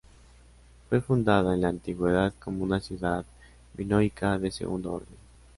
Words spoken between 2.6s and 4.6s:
una ciudad minoica de